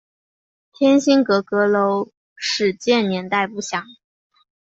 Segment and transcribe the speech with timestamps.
[0.73, 3.85] 天心阁阁楼始建年代不详。